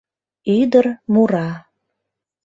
Ӱдыр 0.59 0.85
мура. 1.13 1.49